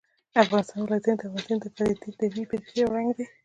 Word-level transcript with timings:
د 0.33 0.35
افغانستان 0.43 0.79
ولايتونه 0.81 1.15
د 1.17 1.23
افغانستان 1.27 1.57
د 1.61 1.65
طبیعي 2.19 2.45
پدیدو 2.49 2.79
یو 2.81 2.93
رنګ 2.97 3.09
دی. 3.17 3.25